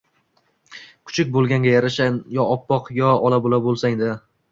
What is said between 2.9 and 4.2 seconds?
yo ola-bula bo‘lsang-da!